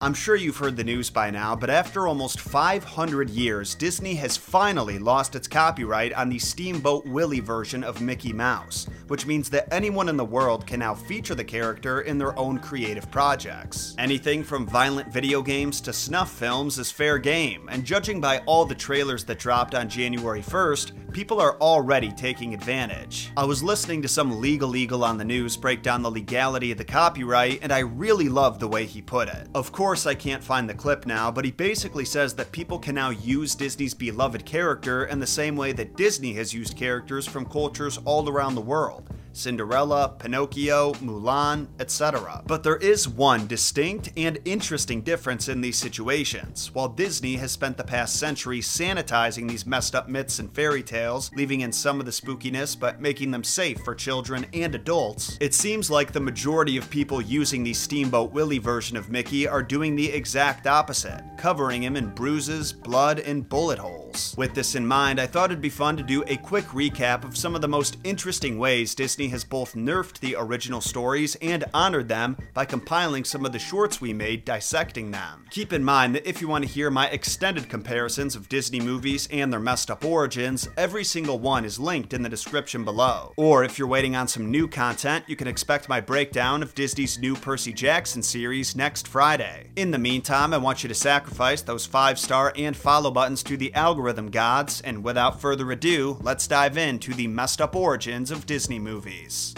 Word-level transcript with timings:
I'm 0.00 0.14
sure 0.14 0.36
you've 0.36 0.58
heard 0.58 0.76
the 0.76 0.84
news 0.84 1.10
by 1.10 1.28
now, 1.28 1.56
but 1.56 1.70
after 1.70 2.06
almost 2.06 2.38
500 2.38 3.28
years, 3.30 3.74
Disney 3.74 4.14
has 4.14 4.36
finally 4.36 4.96
lost 4.96 5.34
its 5.34 5.48
copyright 5.48 6.12
on 6.12 6.28
the 6.28 6.38
Steamboat 6.38 7.04
Willie 7.04 7.40
version 7.40 7.82
of 7.82 8.00
Mickey 8.00 8.32
Mouse, 8.32 8.86
which 9.08 9.26
means 9.26 9.50
that 9.50 9.66
anyone 9.74 10.08
in 10.08 10.16
the 10.16 10.24
world 10.24 10.68
can 10.68 10.78
now 10.78 10.94
feature 10.94 11.34
the 11.34 11.42
character 11.42 12.02
in 12.02 12.16
their 12.16 12.38
own 12.38 12.60
creative 12.60 13.10
projects. 13.10 13.96
Anything 13.98 14.44
from 14.44 14.68
violent 14.68 15.12
video 15.12 15.42
games 15.42 15.80
to 15.80 15.92
snuff 15.92 16.30
films 16.30 16.78
is 16.78 16.92
fair 16.92 17.18
game, 17.18 17.68
and 17.68 17.84
judging 17.84 18.20
by 18.20 18.38
all 18.46 18.64
the 18.64 18.76
trailers 18.76 19.24
that 19.24 19.40
dropped 19.40 19.74
on 19.74 19.88
January 19.88 20.42
1st, 20.42 20.92
people 21.10 21.40
are 21.40 21.56
already 21.60 22.12
taking 22.12 22.54
advantage. 22.54 23.32
I 23.36 23.44
was 23.44 23.64
listening 23.64 24.02
to 24.02 24.08
some 24.08 24.40
legal 24.40 24.76
eagle 24.76 25.02
on 25.02 25.18
the 25.18 25.24
news 25.24 25.56
break 25.56 25.82
down 25.82 26.02
the 26.02 26.10
legality 26.10 26.70
of 26.70 26.78
the 26.78 26.84
copyright, 26.84 27.58
and 27.62 27.72
I 27.72 27.80
really 27.80 28.28
loved 28.28 28.60
the 28.60 28.68
way 28.68 28.86
he 28.86 29.02
put 29.02 29.28
it. 29.28 29.48
Of 29.56 29.72
course, 29.72 29.87
course, 29.88 30.04
I 30.04 30.14
can't 30.14 30.44
find 30.44 30.68
the 30.68 30.74
clip 30.74 31.06
now, 31.06 31.30
but 31.30 31.46
he 31.46 31.50
basically 31.50 32.04
says 32.04 32.34
that 32.34 32.52
people 32.52 32.78
can 32.78 32.94
now 32.94 33.08
use 33.08 33.54
Disney's 33.54 33.94
beloved 33.94 34.44
character 34.44 35.06
in 35.06 35.18
the 35.18 35.26
same 35.26 35.56
way 35.56 35.72
that 35.72 35.96
Disney 35.96 36.34
has 36.34 36.52
used 36.52 36.76
characters 36.76 37.26
from 37.26 37.46
cultures 37.46 37.98
all 38.04 38.28
around 38.28 38.54
the 38.54 38.60
world. 38.60 39.08
Cinderella, 39.38 40.14
Pinocchio, 40.18 40.92
Mulan, 40.94 41.68
etc. 41.78 42.42
But 42.46 42.62
there 42.62 42.76
is 42.76 43.08
one 43.08 43.46
distinct 43.46 44.10
and 44.16 44.38
interesting 44.44 45.02
difference 45.02 45.48
in 45.48 45.60
these 45.60 45.78
situations. 45.78 46.70
While 46.74 46.88
Disney 46.88 47.36
has 47.36 47.52
spent 47.52 47.76
the 47.76 47.84
past 47.84 48.16
century 48.16 48.60
sanitizing 48.60 49.48
these 49.48 49.66
messed 49.66 49.94
up 49.94 50.08
myths 50.08 50.38
and 50.38 50.52
fairy 50.52 50.82
tales, 50.82 51.30
leaving 51.34 51.60
in 51.60 51.72
some 51.72 52.00
of 52.00 52.06
the 52.06 52.12
spookiness 52.12 52.78
but 52.78 53.00
making 53.00 53.30
them 53.30 53.44
safe 53.44 53.78
for 53.84 53.94
children 53.94 54.46
and 54.52 54.74
adults, 54.74 55.38
it 55.40 55.54
seems 55.54 55.90
like 55.90 56.12
the 56.12 56.20
majority 56.20 56.76
of 56.76 56.90
people 56.90 57.22
using 57.22 57.62
the 57.62 57.74
Steamboat 57.74 58.32
Willie 58.32 58.58
version 58.58 58.96
of 58.96 59.10
Mickey 59.10 59.46
are 59.46 59.62
doing 59.62 59.94
the 59.94 60.10
exact 60.10 60.66
opposite, 60.66 61.22
covering 61.36 61.82
him 61.82 61.96
in 61.96 62.08
bruises, 62.10 62.72
blood, 62.72 63.20
and 63.20 63.48
bullet 63.48 63.78
holes. 63.78 64.34
With 64.36 64.54
this 64.54 64.74
in 64.74 64.86
mind, 64.86 65.20
I 65.20 65.26
thought 65.26 65.50
it'd 65.50 65.60
be 65.60 65.68
fun 65.68 65.96
to 65.96 66.02
do 66.02 66.24
a 66.26 66.36
quick 66.36 66.64
recap 66.66 67.24
of 67.24 67.36
some 67.36 67.54
of 67.54 67.60
the 67.60 67.68
most 67.68 67.98
interesting 68.04 68.58
ways 68.58 68.94
Disney 68.94 69.27
has 69.30 69.44
both 69.44 69.74
nerfed 69.74 70.20
the 70.20 70.36
original 70.38 70.80
stories 70.80 71.36
and 71.36 71.64
honored 71.74 72.08
them 72.08 72.36
by 72.54 72.64
compiling 72.64 73.24
some 73.24 73.44
of 73.44 73.52
the 73.52 73.58
shorts 73.58 74.00
we 74.00 74.12
made 74.12 74.44
dissecting 74.44 75.10
them. 75.10 75.44
Keep 75.50 75.72
in 75.72 75.84
mind 75.84 76.14
that 76.14 76.28
if 76.28 76.40
you 76.40 76.48
want 76.48 76.64
to 76.64 76.70
hear 76.70 76.90
my 76.90 77.08
extended 77.08 77.68
comparisons 77.68 78.34
of 78.34 78.48
Disney 78.48 78.80
movies 78.80 79.28
and 79.30 79.52
their 79.52 79.60
messed 79.60 79.90
up 79.90 80.04
origins, 80.04 80.68
every 80.76 81.04
single 81.04 81.38
one 81.38 81.64
is 81.64 81.78
linked 81.78 82.12
in 82.12 82.22
the 82.22 82.28
description 82.28 82.84
below. 82.84 83.32
Or 83.36 83.64
if 83.64 83.78
you're 83.78 83.88
waiting 83.88 84.16
on 84.16 84.28
some 84.28 84.50
new 84.50 84.68
content, 84.68 85.24
you 85.26 85.36
can 85.36 85.48
expect 85.48 85.88
my 85.88 86.00
breakdown 86.00 86.62
of 86.62 86.74
Disney's 86.74 87.18
new 87.18 87.34
Percy 87.34 87.72
Jackson 87.72 88.22
series 88.22 88.76
next 88.76 89.08
Friday. 89.08 89.68
In 89.76 89.90
the 89.90 89.98
meantime, 89.98 90.54
I 90.54 90.58
want 90.58 90.82
you 90.82 90.88
to 90.88 90.94
sacrifice 90.94 91.62
those 91.62 91.86
5 91.86 92.18
star 92.18 92.52
and 92.56 92.76
follow 92.76 93.10
buttons 93.10 93.42
to 93.44 93.56
the 93.56 93.74
algorithm 93.74 94.30
gods, 94.30 94.80
and 94.80 95.04
without 95.04 95.40
further 95.40 95.70
ado, 95.70 96.18
let's 96.22 96.46
dive 96.46 96.76
into 96.76 97.14
the 97.14 97.26
messed 97.26 97.60
up 97.60 97.74
origins 97.74 98.30
of 98.30 98.46
Disney 98.46 98.78
movies 98.78 99.17
movies. 99.18 99.54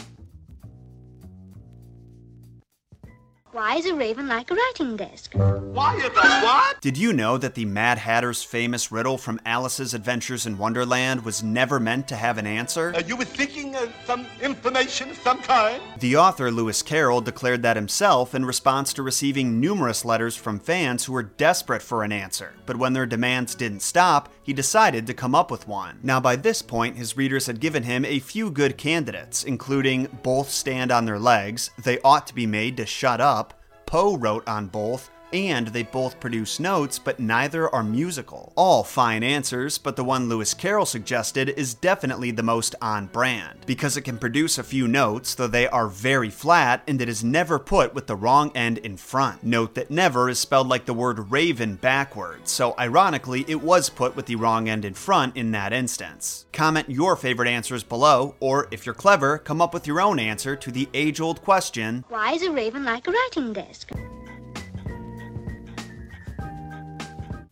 Why 3.53 3.75
is 3.75 3.87
a 3.87 3.95
raven 3.97 4.29
like 4.29 4.49
a 4.53 4.55
writing 4.55 4.97
desk? 4.97 5.33
Why 5.35 5.97
is 5.97 6.05
a 6.05 6.11
what? 6.11 6.81
Did 6.81 6.97
you 6.97 7.13
know 7.13 7.37
that 7.37 7.57
the 7.57 7.65
Mad 7.65 7.99
Hatter's 7.99 8.45
famous 8.45 8.93
riddle 8.93 9.19
from 9.19 9.41
Alice's 9.45 9.93
Adventures 9.93 10.47
in 10.47 10.57
Wonderland 10.57 11.25
was 11.25 11.43
never 11.43 11.81
meant 11.81 12.07
to 12.09 12.15
have 12.15 12.39
an 12.39 12.47
answer? 12.47 12.93
Uh, 12.95 13.03
you 13.05 13.17
were 13.17 13.25
seeking 13.25 13.75
uh, 13.75 13.89
some 14.05 14.25
information 14.41 15.11
of 15.11 15.17
some 15.17 15.43
kind? 15.43 15.83
The 15.99 16.17
author, 16.17 16.53
Lewis 16.53 16.81
Carroll, 16.81 17.21
declared 17.21 17.63
that 17.63 17.77
himself 17.77 18.37
in 18.37 18.45
response 18.45 18.93
to 18.93 19.03
receiving 19.03 19.59
numerous 19.59 20.05
letters 20.05 20.37
from 20.37 20.61
fans 20.61 21.05
who 21.05 21.13
were 21.13 21.25
desperate 21.25 21.83
for 21.83 22.05
an 22.05 22.13
answer. 22.13 22.53
But 22.67 22.77
when 22.77 22.93
their 22.93 23.07
demands 23.07 23.57
didn't 23.57 23.83
stop, 23.83 24.33
he 24.51 24.55
decided 24.55 25.07
to 25.07 25.15
come 25.15 25.33
up 25.33 25.49
with 25.49 25.69
one. 25.69 26.01
Now, 26.03 26.19
by 26.19 26.35
this 26.35 26.61
point, 26.61 26.97
his 26.97 27.17
readers 27.17 27.47
had 27.47 27.61
given 27.61 27.85
him 27.85 28.05
a 28.05 28.19
few 28.19 28.51
good 28.51 28.77
candidates, 28.77 29.45
including 29.45 30.09
Both 30.25 30.51
Stand 30.51 30.91
on 30.91 31.05
Their 31.05 31.21
Legs, 31.21 31.71
They 31.79 32.01
Ought 32.01 32.27
to 32.27 32.35
Be 32.35 32.47
Made 32.49 32.77
to 32.79 32.85
Shut 32.85 33.21
Up, 33.21 33.63
Poe 33.87 34.17
wrote 34.17 34.43
on 34.49 34.67
both, 34.67 35.09
and 35.33 35.69
they 35.69 35.83
both 35.83 36.21
produce 36.21 36.61
notes, 36.61 36.99
but 36.99 37.21
neither 37.21 37.69
are 37.75 37.83
musical. 37.83 38.53
All 38.57 38.85
fine 38.85 39.23
answers, 39.23 39.79
but 39.79 39.97
the 39.97 40.05
one 40.05 40.29
Lewis 40.29 40.55
Carroll 40.55 40.87
suggested 40.87 41.49
is 41.51 41.75
definitely 41.75 42.31
the 42.31 42.43
most 42.43 42.75
on 42.81 43.07
brand, 43.07 43.61
because 43.67 43.97
it 43.97 44.03
can 44.03 44.19
produce 44.19 44.59
a 44.59 44.63
few 44.63 44.89
notes, 44.89 45.35
though 45.35 45.47
they 45.47 45.69
are 45.69 45.89
very 45.89 46.31
flat, 46.31 46.83
and 46.87 47.01
it 47.01 47.09
is 47.09 47.25
never 47.25 47.59
put 47.59 47.95
with 47.95 48.07
the 48.07 48.17
wrong 48.17 48.51
end 48.55 48.79
in 48.79 48.97
front. 48.97 49.45
Note 49.45 49.75
that 49.75 49.91
never 49.91 50.29
is 50.29 50.39
spelled 50.39 50.69
like 50.69 50.87
the 50.87 50.95
word 50.95 51.31
raven 51.31 51.77
backwards, 51.77 52.51
so 52.51 52.75
ironically, 52.79 53.45
it 53.49 53.63
was 53.63 53.89
put 53.89 54.17
with 54.17 54.27
the 54.27 54.37
wrong 54.37 54.69
end 54.69 54.85
in 54.85 54.95
front 54.95 55.37
in 55.37 55.51
that 55.53 55.73
instance. 55.73 56.47
Comment 56.53 56.89
your 56.89 57.17
favorite 57.17 57.49
answers 57.49 57.83
below, 57.83 58.35
or 58.41 58.69
if 58.71 58.87
you're 58.87 58.95
clever, 58.95 59.39
come 59.39 59.61
up 59.61 59.75
with 59.75 59.87
your 59.87 60.01
own 60.01 60.19
answer 60.19 60.57
to 60.57 60.71
the 60.71 60.89
age 60.95 61.21
old 61.21 61.43
question 61.43 62.05
Why 62.09 62.33
is 62.33 62.43
a 62.43 62.51
raven 62.51 62.85
like 62.85 63.07
a 63.07 63.13
writing 63.13 63.53
desk? 63.53 63.91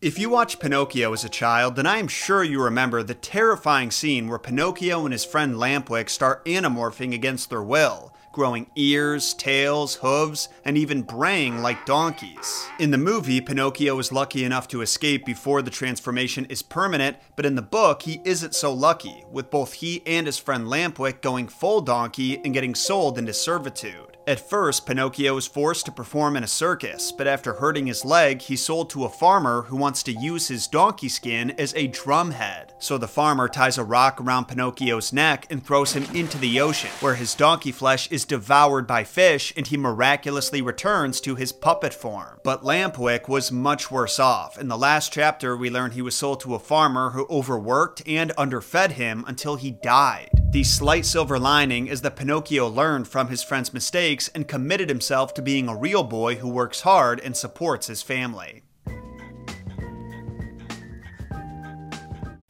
If 0.01 0.17
you 0.17 0.29
watched 0.29 0.61
Pinocchio 0.61 1.11
as 1.11 1.25
a 1.25 1.29
child, 1.29 1.75
then 1.75 1.85
I 1.85 1.97
am 1.97 2.07
sure 2.07 2.41
you 2.41 2.63
remember 2.63 3.03
the 3.03 3.13
terrifying 3.13 3.91
scene 3.91 4.29
where 4.29 4.39
Pinocchio 4.39 5.03
and 5.03 5.11
his 5.11 5.25
friend 5.25 5.55
Lampwick 5.55 6.09
start 6.09 6.45
anamorphing 6.45 7.13
against 7.13 7.49
their 7.49 7.61
will 7.61 8.13
growing 8.31 8.67
ears, 8.75 9.33
tails, 9.33 9.95
hooves, 9.95 10.47
and 10.63 10.77
even 10.77 11.01
braying 11.01 11.61
like 11.61 11.85
donkeys. 11.85 12.69
In 12.79 12.91
the 12.91 12.97
movie, 12.97 13.41
Pinocchio 13.41 13.97
is 13.99 14.13
lucky 14.13 14.45
enough 14.45 14.67
to 14.69 14.81
escape 14.81 15.25
before 15.25 15.61
the 15.61 15.71
transformation 15.71 16.45
is 16.45 16.61
permanent, 16.61 17.17
but 17.35 17.45
in 17.45 17.55
the 17.55 17.61
book, 17.61 18.03
he 18.03 18.21
isn't 18.23 18.55
so 18.55 18.71
lucky, 18.71 19.25
with 19.31 19.49
both 19.49 19.73
he 19.73 20.03
and 20.05 20.27
his 20.27 20.37
friend 20.37 20.67
Lampwick 20.67 21.21
going 21.21 21.47
full 21.47 21.81
donkey 21.81 22.39
and 22.45 22.53
getting 22.53 22.75
sold 22.75 23.17
into 23.17 23.33
servitude. 23.33 24.15
At 24.29 24.39
first, 24.39 24.85
Pinocchio 24.85 25.35
is 25.37 25.47
forced 25.47 25.87
to 25.87 25.91
perform 25.91 26.37
in 26.37 26.43
a 26.43 26.47
circus, 26.47 27.11
but 27.11 27.25
after 27.25 27.53
hurting 27.53 27.87
his 27.87 28.05
leg, 28.05 28.43
he's 28.43 28.63
sold 28.63 28.91
to 28.91 29.05
a 29.05 29.09
farmer 29.09 29.63
who 29.63 29.75
wants 29.75 30.03
to 30.03 30.11
use 30.11 30.49
his 30.49 30.67
donkey 30.67 31.09
skin 31.09 31.49
as 31.57 31.73
a 31.73 31.87
drumhead. 31.87 32.73
So 32.77 32.99
the 32.99 33.07
farmer 33.07 33.47
ties 33.47 33.79
a 33.79 33.83
rock 33.83 34.21
around 34.21 34.45
Pinocchio's 34.45 35.11
neck 35.11 35.47
and 35.49 35.65
throws 35.65 35.93
him 35.93 36.05
into 36.15 36.37
the 36.37 36.61
ocean, 36.61 36.91
where 36.99 37.15
his 37.15 37.33
donkey 37.33 37.71
flesh 37.71 38.07
is 38.11 38.23
devoured 38.23 38.85
by 38.85 39.03
fish 39.03 39.51
and 39.57 39.65
he 39.65 39.77
miraculously 39.77 40.61
returns 40.61 41.19
to 41.21 41.33
his 41.33 41.51
puppet 41.51 41.95
form. 41.95 42.39
But 42.43 42.63
Lampwick 42.63 43.27
was 43.27 43.51
much 43.51 43.89
worse 43.89 44.19
off. 44.19 44.59
In 44.59 44.67
the 44.67 44.77
last 44.77 45.11
chapter, 45.11 45.57
we 45.57 45.71
learn 45.71 45.89
he 45.89 46.03
was 46.03 46.15
sold 46.15 46.39
to 46.41 46.53
a 46.53 46.59
farmer 46.59 47.09
who 47.09 47.25
overworked 47.31 48.03
and 48.07 48.31
underfed 48.37 48.91
him 48.91 49.25
until 49.27 49.55
he 49.55 49.71
died. 49.71 50.38
The 50.51 50.63
slight 50.63 51.05
silver 51.05 51.37
lining 51.37 51.85
is 51.85 52.01
that 52.01 52.15
Pinocchio 52.15 52.67
learned 52.67 53.07
from 53.07 53.27
his 53.27 53.43
friend's 53.43 53.71
mistakes 53.71 54.29
and 54.29 54.47
committed 54.47 54.89
himself 54.89 55.31
to 55.35 55.43
being 55.43 55.69
a 55.69 55.75
real 55.75 56.03
boy 56.03 56.37
who 56.37 56.49
works 56.49 56.81
hard 56.81 57.19
and 57.19 57.37
supports 57.37 57.85
his 57.85 58.01
family. 58.01 58.63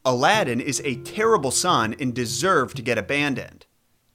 Aladdin 0.02 0.62
is 0.62 0.80
a 0.82 0.96
terrible 1.02 1.50
son 1.50 1.94
and 2.00 2.14
deserved 2.14 2.74
to 2.76 2.82
get 2.82 2.96
abandoned 2.96 3.66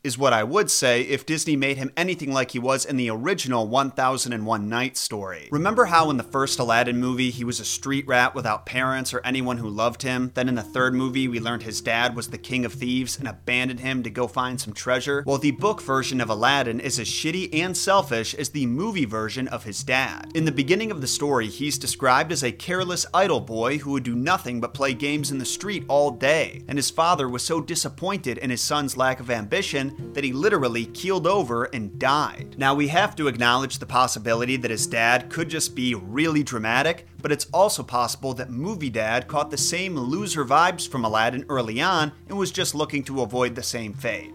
is 0.05 0.19
what 0.19 0.33
I 0.33 0.43
would 0.43 0.69
say 0.69 1.01
if 1.01 1.25
Disney 1.25 1.55
made 1.55 1.77
him 1.77 1.91
anything 1.97 2.31
like 2.31 2.51
he 2.51 2.59
was 2.59 2.85
in 2.85 2.95
the 2.95 3.09
original 3.09 3.67
1001 3.67 4.69
Nights 4.69 4.99
story. 4.99 5.49
Remember 5.51 5.85
how 5.85 6.11
in 6.11 6.17
the 6.17 6.23
first 6.23 6.59
Aladdin 6.59 6.99
movie 6.99 7.31
he 7.31 7.43
was 7.43 7.59
a 7.59 7.65
street 7.65 8.05
rat 8.05 8.35
without 8.35 8.67
parents 8.67 9.15
or 9.15 9.21
anyone 9.25 9.57
who 9.57 9.67
loved 9.67 10.03
him? 10.03 10.31
Then 10.35 10.47
in 10.47 10.53
the 10.53 10.61
third 10.61 10.93
movie 10.93 11.27
we 11.27 11.39
learned 11.39 11.63
his 11.63 11.81
dad 11.81 12.15
was 12.15 12.27
the 12.27 12.37
king 12.37 12.65
of 12.65 12.73
thieves 12.73 13.17
and 13.17 13.27
abandoned 13.27 13.79
him 13.79 14.03
to 14.03 14.11
go 14.11 14.27
find 14.27 14.61
some 14.61 14.73
treasure? 14.73 15.23
Well, 15.25 15.39
the 15.39 15.49
book 15.49 15.81
version 15.81 16.21
of 16.21 16.29
Aladdin 16.29 16.79
is 16.79 16.99
as 16.99 17.07
shitty 17.07 17.49
and 17.51 17.75
selfish 17.75 18.35
as 18.35 18.49
the 18.49 18.67
movie 18.67 19.05
version 19.05 19.47
of 19.47 19.63
his 19.63 19.83
dad. 19.83 20.31
In 20.35 20.45
the 20.45 20.51
beginning 20.51 20.91
of 20.91 21.01
the 21.01 21.07
story, 21.07 21.47
he's 21.47 21.79
described 21.79 22.31
as 22.31 22.43
a 22.43 22.51
careless 22.51 23.07
idle 23.11 23.41
boy 23.41 23.79
who 23.79 23.93
would 23.93 24.03
do 24.03 24.15
nothing 24.15 24.61
but 24.61 24.75
play 24.75 24.93
games 24.93 25.31
in 25.31 25.39
the 25.39 25.45
street 25.45 25.83
all 25.87 26.11
day, 26.11 26.61
and 26.67 26.77
his 26.77 26.91
father 26.91 27.27
was 27.27 27.41
so 27.41 27.59
disappointed 27.59 28.37
in 28.37 28.51
his 28.51 28.61
son's 28.61 28.95
lack 28.95 29.19
of 29.19 29.31
ambition 29.31 29.94
that 30.13 30.23
he 30.23 30.33
literally 30.33 30.85
keeled 30.87 31.27
over 31.27 31.65
and 31.65 31.99
died. 31.99 32.55
Now, 32.57 32.73
we 32.73 32.87
have 32.87 33.15
to 33.17 33.27
acknowledge 33.27 33.79
the 33.79 33.85
possibility 33.85 34.57
that 34.57 34.71
his 34.71 34.87
dad 34.87 35.29
could 35.29 35.49
just 35.49 35.75
be 35.75 35.95
really 35.95 36.43
dramatic, 36.43 37.07
but 37.21 37.31
it's 37.31 37.47
also 37.53 37.83
possible 37.83 38.33
that 38.35 38.49
Movie 38.49 38.89
Dad 38.89 39.27
caught 39.27 39.51
the 39.51 39.57
same 39.57 39.97
loser 39.97 40.45
vibes 40.45 40.87
from 40.87 41.03
Aladdin 41.03 41.45
early 41.49 41.81
on 41.81 42.11
and 42.29 42.37
was 42.37 42.51
just 42.51 42.75
looking 42.75 43.03
to 43.03 43.21
avoid 43.21 43.55
the 43.55 43.63
same 43.63 43.93
fate. 43.93 44.31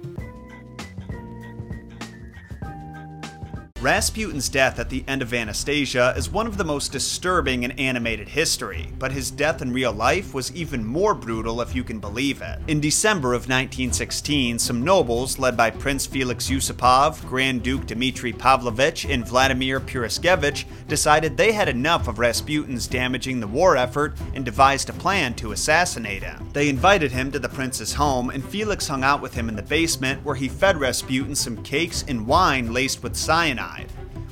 Rasputin's 3.80 4.50
death 4.50 4.78
at 4.78 4.90
the 4.90 5.02
end 5.08 5.22
of 5.22 5.32
Anastasia 5.32 6.12
is 6.14 6.28
one 6.28 6.46
of 6.46 6.58
the 6.58 6.64
most 6.64 6.92
disturbing 6.92 7.62
in 7.62 7.70
animated 7.72 8.28
history, 8.28 8.92
but 8.98 9.10
his 9.10 9.30
death 9.30 9.62
in 9.62 9.72
real 9.72 9.90
life 9.90 10.34
was 10.34 10.54
even 10.54 10.84
more 10.84 11.14
brutal 11.14 11.62
if 11.62 11.74
you 11.74 11.82
can 11.82 11.98
believe 11.98 12.42
it. 12.42 12.58
In 12.68 12.78
December 12.78 13.28
of 13.28 13.48
1916, 13.48 14.58
some 14.58 14.84
nobles, 14.84 15.38
led 15.38 15.56
by 15.56 15.70
Prince 15.70 16.04
Felix 16.04 16.50
Yusupov, 16.50 17.26
Grand 17.26 17.62
Duke 17.62 17.86
Dmitry 17.86 18.34
Pavlovich, 18.34 19.06
and 19.06 19.26
Vladimir 19.26 19.80
Purishkevich, 19.80 20.66
decided 20.86 21.38
they 21.38 21.52
had 21.52 21.70
enough 21.70 22.06
of 22.06 22.18
Rasputin's 22.18 22.86
damaging 22.86 23.40
the 23.40 23.46
war 23.46 23.78
effort 23.78 24.14
and 24.34 24.44
devised 24.44 24.90
a 24.90 24.92
plan 24.92 25.32
to 25.36 25.52
assassinate 25.52 26.22
him. 26.22 26.50
They 26.52 26.68
invited 26.68 27.12
him 27.12 27.32
to 27.32 27.38
the 27.38 27.48
prince's 27.48 27.94
home, 27.94 28.28
and 28.28 28.44
Felix 28.44 28.88
hung 28.88 29.04
out 29.04 29.22
with 29.22 29.32
him 29.32 29.48
in 29.48 29.56
the 29.56 29.62
basement 29.62 30.22
where 30.22 30.34
he 30.34 30.50
fed 30.50 30.78
Rasputin 30.78 31.34
some 31.34 31.62
cakes 31.62 32.04
and 32.06 32.26
wine 32.26 32.74
laced 32.74 33.02
with 33.02 33.16
cyanide 33.16 33.69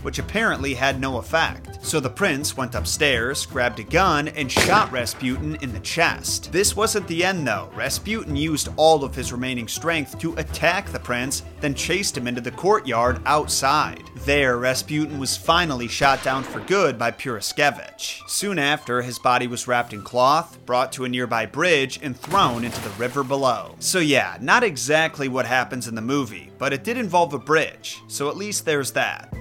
which 0.03 0.19
apparently 0.19 0.75
had 0.75 1.01
no 1.01 1.19
effect. 1.19 1.85
So 1.85 2.01
the 2.01 2.11
prince 2.11 2.57
went 2.57 2.75
upstairs, 2.75 3.47
grabbed 3.47 3.81
a 3.81 3.85
gun, 3.85 4.29
and 4.29 4.51
shot 4.51 4.91
Rasputin 4.93 5.57
in 5.63 5.73
the 5.73 5.81
chest. 5.81 6.53
This 6.53 6.77
wasn't 6.77 7.07
the 7.09 7.25
end 7.25 7.47
though. 7.47 7.71
Rasputin 7.75 8.37
used 8.37 8.69
all 8.77 9.05
of 9.05 9.15
his 9.15 9.33
remaining 9.33 9.69
strength 9.69 10.19
to 10.19 10.35
attack 10.35 10.89
the 10.89 10.99
prince, 10.99 11.43
then 11.61 11.75
chased 11.75 12.17
him 12.17 12.27
into 12.27 12.41
the 12.41 12.51
courtyard 12.51 13.21
outside. 13.27 14.03
There, 14.25 14.59
Rasputin 14.59 15.19
was 15.19 15.37
finally 15.37 15.89
shot 15.89 16.23
down 16.23 16.43
for 16.43 16.61
good 16.61 16.99
by 16.99 17.11
Purishkevich. 17.11 18.29
Soon 18.29 18.59
after, 18.59 19.03
his 19.03 19.19
body 19.19 19.47
was 19.47 19.67
wrapped 19.67 19.93
in 19.93 20.03
cloth, 20.03 20.59
brought 20.67 20.93
to 20.93 21.05
a 21.05 21.09
nearby 21.09 21.47
bridge, 21.47 21.99
and 22.03 22.19
thrown 22.19 22.65
into 22.65 22.81
the 22.83 22.91
river 22.91 23.25
below. 23.25 23.75
So 23.79 23.99
yeah, 23.99 24.37
not 24.41 24.63
exactly 24.63 25.29
what 25.29 25.47
happens 25.47 25.89
in 25.89 25.95
the 25.95 26.03
movie, 26.03 26.51
but 26.59 26.73
it 26.73 26.85
did 26.85 26.99
involve 26.99 27.33
a 27.35 27.39
bridge, 27.39 28.01
so 28.09 28.29
at 28.29 28.37
least 28.37 28.65
there's 28.65 28.93
that. 28.93 29.33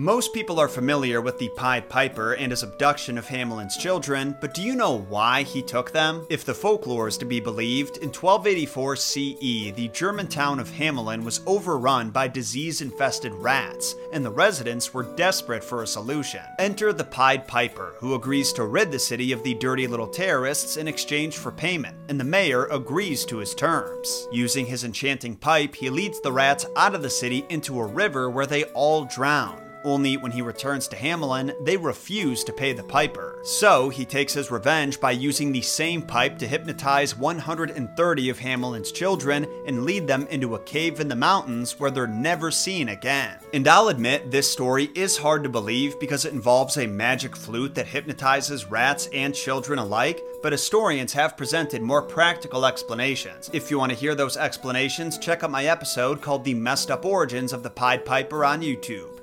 Most 0.00 0.32
people 0.32 0.58
are 0.58 0.66
familiar 0.66 1.20
with 1.20 1.38
the 1.38 1.50
Pied 1.50 1.90
Piper 1.90 2.32
and 2.32 2.52
his 2.52 2.62
abduction 2.62 3.18
of 3.18 3.26
Hamelin's 3.26 3.76
children, 3.76 4.34
but 4.40 4.54
do 4.54 4.62
you 4.62 4.74
know 4.74 4.96
why 4.96 5.42
he 5.42 5.60
took 5.60 5.90
them? 5.90 6.26
If 6.30 6.42
the 6.42 6.54
folklore 6.54 7.06
is 7.06 7.18
to 7.18 7.26
be 7.26 7.38
believed, 7.38 7.98
in 7.98 8.08
1284 8.08 8.96
CE, 8.96 9.74
the 9.76 9.90
German 9.92 10.26
town 10.26 10.58
of 10.58 10.70
Hamelin 10.70 11.22
was 11.22 11.42
overrun 11.46 12.08
by 12.08 12.28
disease 12.28 12.80
infested 12.80 13.34
rats, 13.34 13.94
and 14.10 14.24
the 14.24 14.30
residents 14.30 14.94
were 14.94 15.02
desperate 15.16 15.62
for 15.62 15.82
a 15.82 15.86
solution. 15.86 16.40
Enter 16.58 16.94
the 16.94 17.04
Pied 17.04 17.46
Piper, 17.46 17.92
who 17.98 18.14
agrees 18.14 18.54
to 18.54 18.64
rid 18.64 18.90
the 18.90 18.98
city 18.98 19.32
of 19.32 19.42
the 19.42 19.52
dirty 19.52 19.86
little 19.86 20.08
terrorists 20.08 20.78
in 20.78 20.88
exchange 20.88 21.36
for 21.36 21.52
payment, 21.52 21.94
and 22.08 22.18
the 22.18 22.24
mayor 22.24 22.64
agrees 22.68 23.26
to 23.26 23.36
his 23.36 23.54
terms. 23.54 24.26
Using 24.32 24.64
his 24.64 24.82
enchanting 24.82 25.36
pipe, 25.36 25.74
he 25.74 25.90
leads 25.90 26.22
the 26.22 26.32
rats 26.32 26.64
out 26.74 26.94
of 26.94 27.02
the 27.02 27.10
city 27.10 27.44
into 27.50 27.78
a 27.78 27.86
river 27.86 28.30
where 28.30 28.46
they 28.46 28.64
all 28.72 29.04
drown. 29.04 29.69
Only 29.84 30.16
when 30.16 30.32
he 30.32 30.42
returns 30.42 30.88
to 30.88 30.96
Hamelin, 30.96 31.54
they 31.64 31.76
refuse 31.76 32.44
to 32.44 32.52
pay 32.52 32.72
the 32.72 32.82
piper. 32.82 33.38
So 33.42 33.88
he 33.88 34.04
takes 34.04 34.34
his 34.34 34.50
revenge 34.50 35.00
by 35.00 35.12
using 35.12 35.52
the 35.52 35.62
same 35.62 36.02
pipe 36.02 36.38
to 36.38 36.46
hypnotize 36.46 37.16
130 37.16 38.30
of 38.30 38.38
Hamelin's 38.38 38.92
children 38.92 39.46
and 39.66 39.84
lead 39.84 40.06
them 40.06 40.26
into 40.28 40.54
a 40.54 40.60
cave 40.60 41.00
in 41.00 41.08
the 41.08 41.16
mountains 41.16 41.78
where 41.78 41.90
they're 41.90 42.06
never 42.06 42.50
seen 42.50 42.90
again. 42.90 43.38
And 43.54 43.66
I'll 43.66 43.88
admit, 43.88 44.30
this 44.30 44.50
story 44.50 44.90
is 44.94 45.16
hard 45.16 45.42
to 45.44 45.48
believe 45.48 45.98
because 45.98 46.24
it 46.24 46.32
involves 46.32 46.76
a 46.76 46.86
magic 46.86 47.34
flute 47.34 47.74
that 47.74 47.86
hypnotizes 47.86 48.66
rats 48.66 49.08
and 49.12 49.34
children 49.34 49.78
alike, 49.78 50.22
but 50.42 50.52
historians 50.52 51.12
have 51.14 51.36
presented 51.36 51.82
more 51.82 52.02
practical 52.02 52.66
explanations. 52.66 53.50
If 53.52 53.70
you 53.70 53.78
want 53.78 53.92
to 53.92 53.98
hear 53.98 54.14
those 54.14 54.36
explanations, 54.36 55.18
check 55.18 55.42
out 55.42 55.50
my 55.50 55.66
episode 55.66 56.20
called 56.20 56.44
The 56.44 56.54
Messed 56.54 56.90
Up 56.90 57.04
Origins 57.04 57.52
of 57.52 57.62
the 57.62 57.70
Pied 57.70 58.04
Piper 58.04 58.44
on 58.44 58.60
YouTube. 58.60 59.19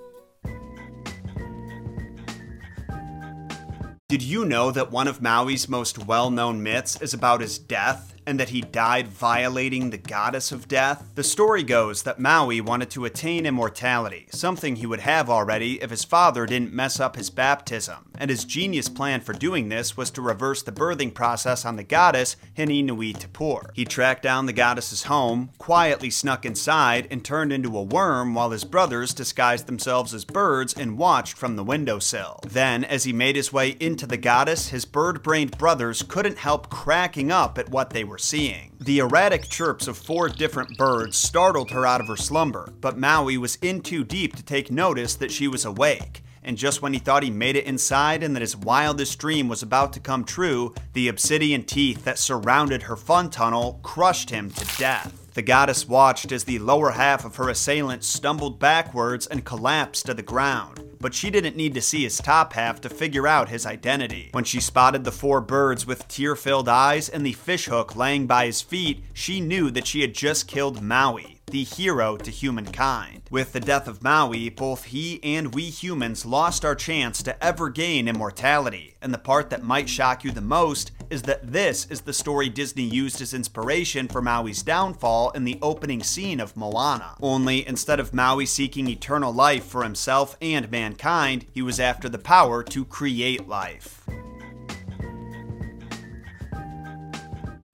Did 4.10 4.24
you 4.24 4.46
know 4.46 4.72
that 4.72 4.90
one 4.90 5.10
of 5.10 5.20
Maui's 5.20 5.68
most 5.68 5.98
well 6.00 6.32
known 6.32 6.64
myths 6.64 7.02
is 7.02 7.14
about 7.14 7.42
his 7.42 7.60
death? 7.60 8.17
And 8.28 8.38
that 8.42 8.50
he 8.50 8.60
died 8.60 9.08
violating 9.08 9.90
the 9.90 9.98
goddess 9.98 10.52
of 10.52 10.68
death? 10.68 11.12
The 11.16 11.24
story 11.24 11.64
goes 11.64 12.04
that 12.04 12.20
Maui 12.20 12.60
wanted 12.60 12.90
to 12.90 13.06
attain 13.06 13.46
immortality, 13.46 14.28
something 14.32 14.76
he 14.76 14.86
would 14.86 15.00
have 15.00 15.30
already 15.30 15.82
if 15.82 15.92
his 15.92 16.04
father 16.04 16.46
didn't 16.46 16.74
mess 16.74 17.00
up 17.00 17.16
his 17.16 17.30
baptism, 17.30 18.12
and 18.18 18.30
his 18.30 18.44
genius 18.44 18.90
plan 18.90 19.22
for 19.22 19.32
doing 19.32 19.70
this 19.70 19.96
was 19.96 20.12
to 20.12 20.22
reverse 20.22 20.62
the 20.62 20.74
birthing 20.74 21.14
process 21.14 21.64
on 21.64 21.78
the 21.78 21.86
goddess 21.86 22.36
Hine-nui-te-pō. 22.58 23.70
He 23.74 23.86
tracked 23.86 24.24
down 24.24 24.46
the 24.46 24.52
goddess's 24.52 25.04
home, 25.04 25.52
quietly 25.58 26.10
snuck 26.10 26.46
inside, 26.46 27.08
and 27.10 27.24
turned 27.24 27.54
into 27.54 27.78
a 27.78 27.84
worm 27.84 28.36
while 28.36 28.50
his 28.50 28.66
brothers 28.66 29.14
disguised 29.14 29.68
themselves 29.68 30.14
as 30.14 30.26
birds 30.26 30.74
and 30.74 30.98
watched 30.98 31.38
from 31.38 31.56
the 31.56 31.64
windowsill. 31.64 32.42
Then, 32.46 32.84
as 32.84 33.06
he 33.06 33.14
made 33.14 33.38
his 33.38 33.54
way 33.54 33.78
into 33.80 34.06
the 34.06 34.18
goddess, 34.18 34.68
his 34.68 34.84
bird 34.84 35.24
brained 35.24 35.58
brothers 35.58 36.04
couldn't 36.04 36.40
help 36.40 36.70
cracking 36.70 37.32
up 37.32 37.58
at 37.58 37.70
what 37.70 37.92
they 37.92 38.04
were 38.04 38.17
were 38.18 38.22
seeing. 38.22 38.72
The 38.80 38.98
erratic 38.98 39.48
chirps 39.48 39.88
of 39.88 39.96
four 39.96 40.28
different 40.28 40.76
birds 40.76 41.16
startled 41.16 41.70
her 41.70 41.86
out 41.86 42.02
of 42.02 42.08
her 42.08 42.18
slumber, 42.18 42.74
but 42.82 42.98
Maui 42.98 43.38
was 43.38 43.58
in 43.62 43.82
too 43.82 44.04
deep 44.04 44.36
to 44.36 44.44
take 44.44 44.72
notice 44.72 45.14
that 45.16 45.32
she 45.32 45.48
was 45.48 45.66
awake. 45.66 46.24
And 46.42 46.58
just 46.58 46.82
when 46.82 46.94
he 46.94 47.00
thought 47.00 47.22
he 47.22 47.30
made 47.30 47.56
it 47.56 47.66
inside 47.66 48.24
and 48.24 48.36
that 48.36 48.42
his 48.42 48.58
wildest 48.58 49.20
dream 49.20 49.48
was 49.48 49.62
about 49.62 49.94
to 49.94 50.00
come 50.00 50.24
true, 50.24 50.74
the 50.94 51.10
obsidian 51.10 51.64
teeth 51.64 52.06
that 52.06 52.18
surrounded 52.18 52.84
her 52.84 52.96
fun 52.96 53.30
tunnel 53.30 53.80
crushed 53.84 54.32
him 54.32 54.50
to 54.50 54.78
death. 54.80 55.32
The 55.36 55.44
goddess 55.44 55.88
watched 55.88 56.32
as 56.32 56.46
the 56.46 56.58
lower 56.58 56.90
half 56.90 57.24
of 57.24 57.36
her 57.36 57.50
assailant 57.50 58.04
stumbled 58.04 58.58
backwards 58.58 59.28
and 59.28 59.46
collapsed 59.46 60.08
to 60.08 60.16
the 60.16 60.24
ground 60.24 60.87
but 61.00 61.14
she 61.14 61.30
didn't 61.30 61.56
need 61.56 61.74
to 61.74 61.82
see 61.82 62.04
his 62.04 62.18
top 62.18 62.54
half 62.54 62.82
to 62.82 62.90
figure 62.90 63.28
out 63.28 63.50
his 63.50 63.66
identity. 63.66 64.30
When 64.32 64.44
she 64.44 64.60
spotted 64.60 65.04
the 65.04 65.12
four 65.12 65.42
birds 65.42 65.86
with 65.86 66.08
tear 66.08 66.36
filled 66.36 66.70
eyes 66.70 67.10
and 67.10 67.26
the 67.26 67.34
fishhook 67.34 67.96
laying 67.96 68.28
by 68.28 68.46
his 68.46 68.62
feet, 68.62 69.04
she 69.14 69.40
knew 69.40 69.72
that 69.72 69.88
she 69.88 70.02
had 70.02 70.14
just 70.14 70.48
killed 70.48 70.82
Maui 70.82 71.37
the 71.50 71.64
hero 71.64 72.18
to 72.18 72.30
humankind. 72.30 73.22
With 73.32 73.54
the 73.54 73.62
death 73.62 73.88
of 73.88 74.04
Maui, 74.04 74.50
both 74.50 74.84
he 74.84 75.22
and 75.24 75.56
we 75.56 75.64
humans 75.64 76.26
lost 76.26 76.66
our 76.66 76.76
chance 76.76 77.24
to 77.24 77.42
ever 77.44 77.70
gain 77.70 78.10
immortality. 78.10 78.96
And 79.02 79.14
the 79.14 79.18
part 79.18 79.50
that 79.50 79.64
might 79.64 79.88
shock 79.88 80.26
you 80.26 80.32
the 80.32 80.42
most 80.42 80.92
is 81.10 81.22
that 81.22 81.54
this 81.54 81.86
is 81.86 82.02
the 82.02 82.12
story 82.12 82.50
Disney 82.50 82.84
used 82.84 83.22
as 83.22 83.34
inspiration 83.34 84.10
for 84.10 84.22
Maui's 84.22 84.62
downfall 84.62 85.32
in 85.32 85.46
the 85.46 85.58
opening 85.62 86.04
scene 86.04 86.42
of 86.42 86.58
Moana. 86.58 87.16
Only 87.22 87.66
instead 87.66 88.02
of 88.02 88.14
Maui 88.14 88.46
seeking 88.46 88.90
eternal 88.90 89.32
life 89.32 89.64
for 89.64 89.84
himself 89.84 90.36
and 90.42 90.70
mankind, 90.70 91.46
he 91.54 91.62
was 91.62 91.80
after 91.80 92.10
the 92.10 92.20
power 92.20 92.62
to 92.64 92.84
create 92.84 93.48
life. 93.48 94.06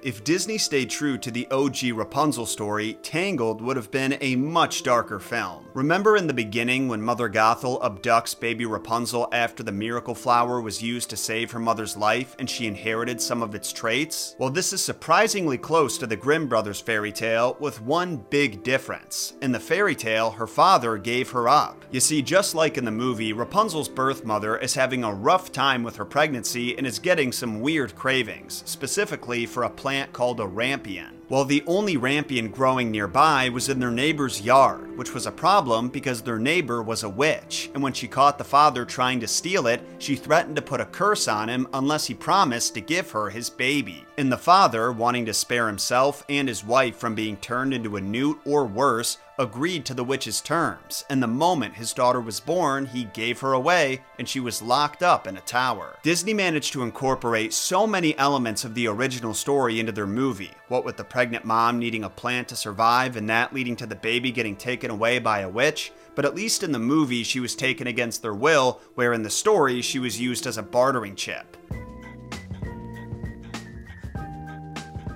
If 0.03 0.25
Disney 0.25 0.57
stayed 0.57 0.89
true 0.89 1.17
to 1.19 1.31
the 1.31 1.47
OG 1.49 1.93
Rapunzel 1.93 2.45
story, 2.45 2.95
Tangled 3.03 3.61
would 3.61 3.77
have 3.77 3.89
been 3.89 4.17
a 4.19 4.35
much 4.35 4.83
darker 4.83 5.17
film. 5.17 5.65
Remember 5.73 6.17
in 6.17 6.27
the 6.27 6.33
beginning 6.33 6.89
when 6.89 7.01
Mother 7.01 7.29
Gothel 7.29 7.81
abducts 7.81 8.37
baby 8.37 8.65
Rapunzel 8.65 9.29
after 9.31 9.63
the 9.63 9.71
miracle 9.71 10.13
flower 10.13 10.59
was 10.59 10.83
used 10.83 11.09
to 11.11 11.15
save 11.15 11.51
her 11.51 11.59
mother's 11.59 11.95
life 11.95 12.35
and 12.37 12.49
she 12.49 12.67
inherited 12.67 13.21
some 13.21 13.41
of 13.41 13.55
its 13.55 13.71
traits? 13.71 14.35
Well, 14.37 14.49
this 14.49 14.73
is 14.73 14.83
surprisingly 14.83 15.57
close 15.57 15.97
to 15.99 16.05
the 16.05 16.17
Grimm 16.17 16.49
brothers 16.49 16.81
fairy 16.81 17.13
tale 17.13 17.55
with 17.61 17.81
one 17.81 18.17
big 18.29 18.61
difference. 18.61 19.35
In 19.41 19.53
the 19.53 19.59
fairy 19.59 19.95
tale, 19.95 20.31
her 20.31 20.47
father 20.47 20.97
gave 20.97 21.29
her 21.29 21.47
up. 21.47 21.85
You 21.91 22.01
see, 22.01 22.21
just 22.21 22.55
like 22.55 22.77
in 22.77 22.83
the 22.83 22.91
movie, 22.91 23.31
Rapunzel's 23.31 23.87
birth 23.87 24.25
mother 24.25 24.57
is 24.57 24.73
having 24.73 25.05
a 25.05 25.13
rough 25.13 25.53
time 25.53 25.81
with 25.81 25.95
her 25.95 26.05
pregnancy 26.05 26.77
and 26.77 26.85
is 26.85 26.99
getting 26.99 27.31
some 27.31 27.61
weird 27.61 27.95
cravings, 27.95 28.63
specifically 28.65 29.45
for 29.45 29.63
a 29.63 29.69
plant 29.69 29.92
plant 29.93 30.11
called 30.11 30.39
a 30.39 30.43
rampion. 30.43 31.11
Well, 31.29 31.45
the 31.45 31.63
only 31.67 31.97
rampion 31.97 32.51
growing 32.51 32.89
nearby 32.89 33.49
was 33.49 33.69
in 33.69 33.79
their 33.79 33.91
neighbor's 33.91 34.41
yard, 34.41 34.97
which 34.97 35.13
was 35.13 35.27
a 35.27 35.31
problem 35.31 35.89
because 35.89 36.19
their 36.23 36.39
neighbor 36.39 36.81
was 36.81 37.03
a 37.03 37.09
witch, 37.09 37.69
and 37.75 37.83
when 37.83 37.93
she 37.93 38.07
caught 38.07 38.39
the 38.39 38.43
father 38.43 38.85
trying 38.85 39.19
to 39.19 39.27
steal 39.27 39.67
it, 39.67 39.81
she 39.99 40.15
threatened 40.15 40.55
to 40.55 40.63
put 40.63 40.81
a 40.81 40.85
curse 40.85 41.27
on 41.27 41.47
him 41.47 41.67
unless 41.73 42.07
he 42.07 42.15
promised 42.15 42.73
to 42.73 42.81
give 42.81 43.11
her 43.11 43.29
his 43.29 43.51
baby. 43.51 44.03
And 44.17 44.31
the 44.31 44.37
father, 44.37 44.91
wanting 44.91 45.27
to 45.27 45.33
spare 45.33 45.67
himself 45.67 46.25
and 46.27 46.47
his 46.47 46.63
wife 46.63 46.97
from 46.97 47.13
being 47.13 47.37
turned 47.37 47.75
into 47.75 47.97
a 47.97 48.01
newt 48.01 48.39
or 48.45 48.65
worse, 48.65 49.19
agreed 49.39 49.85
to 49.85 49.93
the 49.93 50.03
witch's 50.03 50.41
terms, 50.41 51.05
and 51.09 51.21
the 51.21 51.27
moment 51.27 51.73
his 51.75 51.93
daughter 51.93 52.21
was 52.21 52.39
born, 52.39 52.85
he 52.85 53.05
gave 53.05 53.39
her 53.39 53.53
away 53.53 54.01
and 54.19 54.29
she 54.29 54.39
was 54.39 54.61
locked 54.61 55.01
up 55.01 55.27
in 55.27 55.37
a 55.37 55.41
tower. 55.41 55.97
Disney 56.03 56.33
managed 56.33 56.73
to 56.73 56.83
incorporate 56.83 57.53
so 57.53 57.87
many 57.87 58.17
elements 58.17 58.63
of 58.63 58.75
the 58.75 58.87
original 58.87 59.33
story 59.33 59.79
into 59.79 59.91
their 59.91 60.07
movie, 60.07 60.51
what 60.67 60.85
with 60.85 60.97
the 60.97 61.03
pregnant 61.03 61.45
mom 61.45 61.79
needing 61.79 62.03
a 62.03 62.09
plant 62.09 62.47
to 62.47 62.55
survive 62.55 63.15
and 63.15 63.29
that 63.29 63.53
leading 63.53 63.75
to 63.75 63.85
the 63.85 63.95
baby 63.95 64.31
getting 64.31 64.55
taken 64.55 64.91
away 64.91 65.19
by 65.19 65.39
a 65.39 65.49
witch. 65.49 65.91
But 66.15 66.25
at 66.25 66.35
least 66.35 66.61
in 66.61 66.71
the 66.71 66.79
movie, 66.79 67.23
she 67.23 67.39
was 67.39 67.55
taken 67.55 67.87
against 67.87 68.21
their 68.21 68.35
will, 68.35 68.79
where 68.93 69.13
in 69.13 69.23
the 69.23 69.29
story, 69.31 69.81
she 69.81 69.97
was 69.97 70.21
used 70.21 70.45
as 70.45 70.59
a 70.59 70.63
bartering 70.63 71.15
chip. 71.15 71.57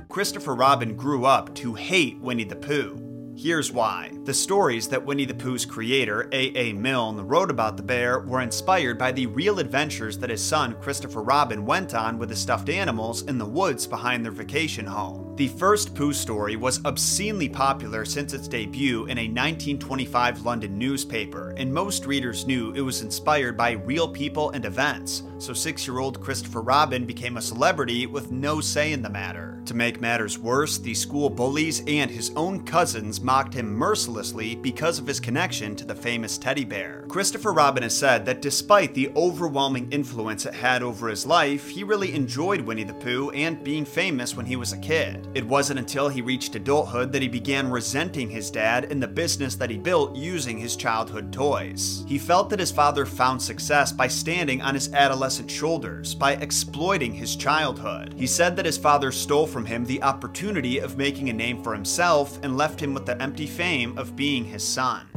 Christopher 0.10 0.56
Robin 0.56 0.96
grew 0.96 1.26
up 1.26 1.54
to 1.54 1.76
hate 1.76 2.18
Winnie 2.20 2.44
the 2.44 2.56
Pooh. 2.56 3.07
Here's 3.40 3.72
why. 3.72 4.10
The 4.24 4.34
stories 4.34 4.88
that 4.88 5.06
Winnie 5.06 5.26
the 5.26 5.34
Pooh's 5.36 5.64
creator, 5.64 6.28
A.A. 6.32 6.74
Milne, 6.74 7.28
wrote 7.28 7.52
about 7.52 7.78
the 7.78 7.84
bear 7.84 8.22
were 8.22 8.42
inspired 8.42 8.98
by 8.98 9.12
the 9.12 9.28
real 9.28 9.60
adventures 9.60 10.18
that 10.18 10.32
his 10.32 10.44
son, 10.44 10.76
Christopher 10.82 11.22
Robin, 11.22 11.64
went 11.64 11.94
on 11.94 12.18
with 12.18 12.30
the 12.30 12.36
stuffed 12.36 12.68
animals 12.68 13.22
in 13.22 13.38
the 13.38 13.46
woods 13.46 13.86
behind 13.86 14.26
their 14.26 14.32
vacation 14.32 14.88
home. 14.88 15.27
The 15.38 15.50
first 15.50 15.94
Pooh 15.94 16.14
story 16.14 16.56
was 16.56 16.84
obscenely 16.84 17.48
popular 17.48 18.06
since 18.06 18.34
its 18.34 18.48
debut 18.48 19.04
in 19.04 19.20
a 19.20 19.30
1925 19.30 20.44
London 20.44 20.80
newspaper, 20.80 21.54
and 21.58 21.72
most 21.72 22.08
readers 22.08 22.48
knew 22.48 22.72
it 22.72 22.82
was 22.82 23.04
inspired 23.04 23.56
by 23.56 23.74
real 23.74 24.08
people 24.08 24.50
and 24.50 24.66
events, 24.66 25.22
so 25.38 25.54
six 25.54 25.86
year 25.86 26.00
old 26.00 26.20
Christopher 26.22 26.64
Robin 26.64 27.06
became 27.06 27.38
a 27.38 27.42
celebrity 27.44 28.08
with 28.08 28.32
no 28.32 28.60
say 28.60 28.94
in 28.94 29.04
the 29.04 29.12
matter. 29.12 29.62
To 29.68 29.74
make 29.74 30.00
matters 30.00 30.40
worse, 30.40 30.78
the 30.78 30.94
school 30.94 31.30
bullies 31.30 31.84
and 31.88 32.10
his 32.10 32.32
own 32.38 32.64
cousins 32.64 33.20
mocked 33.20 33.54
him 33.54 33.72
mercilessly 33.76 34.56
because 34.56 34.98
of 34.98 35.06
his 35.06 35.20
connection 35.20 35.76
to 35.76 35.86
the 35.86 35.94
famous 35.94 36.38
teddy 36.38 36.64
bear. 36.64 37.04
Christopher 37.10 37.52
Robin 37.52 37.84
has 37.84 37.96
said 37.96 38.26
that 38.26 38.42
despite 38.42 38.94
the 38.94 39.12
overwhelming 39.16 39.92
influence 39.92 40.46
it 40.46 40.54
had 40.54 40.82
over 40.82 41.10
his 41.10 41.26
life, 41.26 41.68
he 41.68 41.84
really 41.84 42.16
enjoyed 42.16 42.62
Winnie 42.62 42.86
the 42.86 42.94
Pooh 42.94 43.30
and 43.32 43.62
being 43.62 43.84
famous 43.84 44.38
when 44.38 44.46
he 44.46 44.56
was 44.56 44.72
a 44.72 44.78
kid. 44.78 45.27
It 45.34 45.46
wasn't 45.46 45.80
until 45.80 46.10
he 46.10 46.22
reached 46.22 46.56
adulthood 46.56 47.12
that 47.12 47.22
he 47.22 47.28
began 47.28 47.70
resenting 47.70 48.30
his 48.30 48.50
dad 48.50 48.92
and 48.92 49.02
the 49.02 49.08
business 49.08 49.56
that 49.56 49.70
he 49.70 49.78
built 49.78 50.16
using 50.16 50.58
his 50.58 50.76
childhood 50.76 51.32
toys. 51.32 52.04
He 52.08 52.18
felt 52.18 52.50
that 52.50 52.60
his 52.60 52.72
father 52.72 53.06
found 53.06 53.42
success 53.42 53.92
by 53.92 54.08
standing 54.08 54.62
on 54.62 54.74
his 54.74 54.92
adolescent 54.94 55.52
shoulders, 55.52 56.16
by 56.16 56.34
exploiting 56.34 57.14
his 57.14 57.36
childhood. 57.36 58.14
He 58.18 58.28
said 58.28 58.56
that 58.56 58.66
his 58.66 58.78
father 58.78 59.12
stole 59.12 59.48
from 59.48 59.66
him 59.66 59.86
the 59.86 60.02
opportunity 60.02 60.80
of 60.80 60.98
making 60.98 61.30
a 61.30 61.34
name 61.34 61.62
for 61.62 61.74
himself 61.74 62.40
and 62.44 62.58
left 62.58 62.80
him 62.80 62.94
with 62.94 63.06
the 63.06 63.22
empty 63.22 63.48
fame 63.48 63.98
of 63.98 64.16
being 64.16 64.46
his 64.46 64.64
son. 64.64 65.08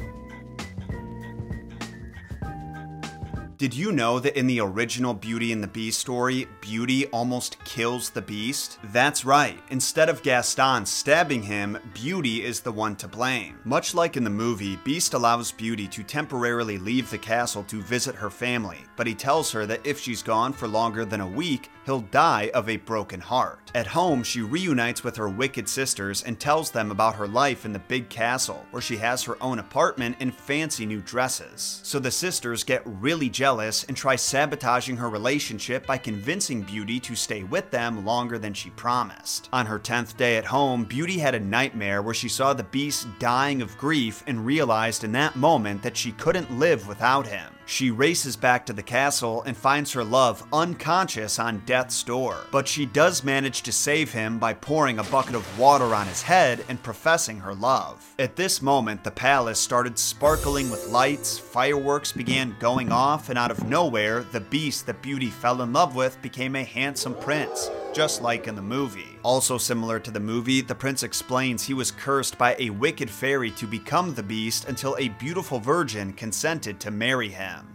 Did 3.61 3.75
you 3.75 3.93
know 3.93 4.19
that 4.21 4.39
in 4.39 4.47
the 4.47 4.61
original 4.61 5.13
Beauty 5.13 5.53
and 5.53 5.63
the 5.63 5.69
Beast 5.69 6.01
story, 6.01 6.49
Beauty 6.63 7.05
almost 7.09 7.63
kills 7.63 8.09
the 8.09 8.23
Beast? 8.23 8.79
That's 8.85 9.23
right. 9.23 9.61
Instead 9.69 10.09
of 10.09 10.23
Gaston 10.23 10.87
stabbing 10.87 11.43
him, 11.43 11.77
Beauty 11.93 12.43
is 12.43 12.61
the 12.61 12.73
one 12.73 12.97
to 12.97 13.07
blame. 13.07 13.59
Much 13.67 13.95
like 13.95 14.17
in 14.17 14.25
the 14.25 14.31
movie, 14.31 14.77
Beast 14.77 15.13
allows 15.13 15.53
Beauty 15.53 15.87
to 15.89 16.03
temporarily 16.03 16.79
leave 16.79 17.11
the 17.11 17.19
castle 17.19 17.63
to 17.65 17.83
visit 17.83 18.15
her 18.15 18.31
family, 18.31 18.79
but 18.97 19.07
he 19.07 19.15
tells 19.15 19.53
her 19.53 19.67
that 19.67 19.87
if 19.87 20.01
she's 20.01 20.23
gone 20.23 20.55
for 20.55 20.67
longer 20.67 21.05
than 21.05 21.21
a 21.21 21.27
week, 21.27 21.71
he'll 21.85 22.01
die 22.01 22.51
of 22.55 22.71
a 22.71 22.79
broken 22.79 23.21
heart. 23.21 23.71
At 23.75 23.87
home, 23.87 24.23
she 24.23 24.41
reunites 24.41 25.05
with 25.05 25.17
her 25.17 25.29
wicked 25.29 25.69
sisters 25.69 26.23
and 26.23 26.41
tells 26.41 26.71
them 26.71 26.91
about 26.91 27.17
her 27.17 27.29
life 27.29 27.67
in 27.67 27.75
the 27.75 27.79
big 27.79 28.09
castle, 28.09 28.65
where 28.71 28.81
she 28.81 28.97
has 28.97 29.23
her 29.25 29.37
own 29.43 29.59
apartment 29.59 30.17
and 30.21 30.35
fancy 30.35 30.87
new 30.87 31.03
dresses. 31.03 31.81
So 31.85 31.99
the 31.99 32.11
sisters 32.11 32.65
get 32.65 32.83
really 32.87 33.29
jealous 33.29 33.50
and 33.59 33.97
try 33.97 34.15
sabotaging 34.15 34.97
her 34.97 35.09
relationship 35.09 35.87
by 35.87 35.99
convincing 35.99 36.63
Beauty 36.63 37.01
to 37.01 37.17
stay 37.17 37.43
with 37.43 37.71
them 37.71 38.05
longer 38.05 38.39
than 38.39 38.55
she 38.55 38.71
promised. 38.71 39.49
On 39.53 39.67
her 39.67 39.79
10th 39.79 40.17
day 40.17 40.37
at 40.37 40.45
home, 40.45 40.85
Beauty 40.85 41.19
had 41.19 41.35
a 41.35 41.41
nightmare 41.41 42.03
where 42.03 42.15
she 42.15 42.29
saw 42.29 42.53
the 42.53 42.63
beast 42.63 43.09
dying 43.19 43.63
of 43.63 43.77
grief 43.77 44.23
and 44.27 44.47
realized 44.47 45.03
in 45.03 45.13
that 45.13 45.35
moment 45.35 45.83
that 45.83 45.97
she 45.97 46.13
couldn't 46.13 46.59
live 46.59 46.87
without 46.87 47.27
him. 47.27 47.53
She 47.71 47.93
races 47.93 48.35
back 48.35 48.67
to 48.67 48.73
the 48.73 48.83
castle 48.83 49.45
and 49.47 49.57
finds 49.57 49.93
her 49.93 50.03
love 50.03 50.43
unconscious 50.53 51.39
on 51.39 51.63
death's 51.67 52.03
door. 52.03 52.39
But 52.51 52.67
she 52.67 52.85
does 52.85 53.23
manage 53.23 53.63
to 53.63 53.71
save 53.71 54.13
him 54.13 54.41
by 54.41 54.55
pouring 54.55 54.99
a 54.99 55.05
bucket 55.05 55.37
of 55.37 55.59
water 55.59 55.95
on 55.95 56.09
his 56.09 56.23
head 56.23 56.65
and 56.69 56.83
professing 56.83 57.39
her 57.39 57.55
love. 57.55 58.13
At 58.19 58.35
this 58.35 58.61
moment, 58.61 59.05
the 59.05 59.13
palace 59.13 59.61
started 59.61 60.01
sparkling 60.01 60.69
with 60.69 60.89
lights, 60.89 61.39
fireworks 61.39 62.11
began 62.11 62.57
going 62.59 62.91
off, 62.91 63.29
and 63.29 63.39
out 63.39 63.53
of 63.53 63.63
nowhere, 63.63 64.25
the 64.25 64.41
beast 64.41 64.87
that 64.87 65.01
Beauty 65.01 65.31
fell 65.31 65.63
in 65.63 65.73
love 65.73 65.95
with 65.95 66.21
became 66.23 66.57
a 66.57 66.65
handsome 66.65 67.15
prince 67.15 67.71
just 67.93 68.23
like 68.23 68.47
in 68.47 68.55
the 68.55 68.63
movie. 68.63 69.19
Also 69.23 69.59
similar 69.59 69.99
to 69.99 70.11
the 70.11 70.21
movie, 70.21 70.61
the 70.61 70.75
prince 70.75 71.03
explains 71.03 71.63
he 71.63 71.75
was 71.75 71.91
cursed 71.91 72.39
by 72.39 72.57
a 72.59 72.71
wicked 72.71 73.11
fairy 73.11 73.51
to 73.53 73.67
become 73.67 74.15
the 74.15 74.23
beast 74.23 74.67
until 74.67 74.97
a 74.99 75.09
beautiful 75.09 75.59
virgin 75.59 76.13
consented 76.13 76.81
to 76.81 76.91
marry 76.91 77.29
him. 77.29 77.75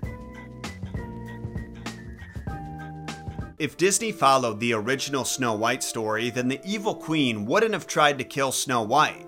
If 3.58 3.78
Disney 3.78 4.12
followed 4.12 4.60
the 4.60 4.74
original 4.74 5.24
Snow 5.24 5.54
White 5.54 5.84
story, 5.84 6.30
then 6.30 6.50
the 6.50 6.60
evil 6.66 6.94
queen 6.94 7.46
wouldn't 7.46 7.74
have 7.74 7.88
tried 7.88 8.18
to 8.18 8.24
kill 8.24 8.52
Snow 8.52 8.82
White. 8.82 9.28